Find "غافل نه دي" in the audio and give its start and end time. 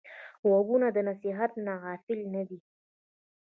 1.81-2.59